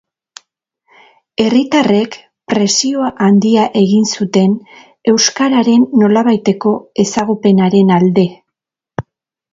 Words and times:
Herritarrek 1.43 2.17
presio 2.53 3.11
handia 3.27 3.67
egin 3.83 4.09
zuten 4.15 4.57
euskararen 5.13 5.87
nolabaiteko 6.05 6.75
ezagupenaren 7.05 7.93
alde. 8.01 8.29